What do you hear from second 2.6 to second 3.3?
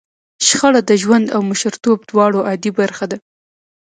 برخه ده.